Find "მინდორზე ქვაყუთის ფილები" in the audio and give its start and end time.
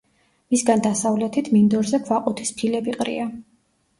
1.57-2.95